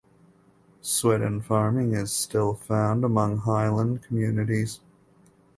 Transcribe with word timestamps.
Swidden 0.81 1.43
farming 1.43 1.93
is 1.93 2.11
still 2.11 2.55
found 2.55 3.03
among 3.05 3.37
highland 3.37 4.01
communities. 4.01 4.79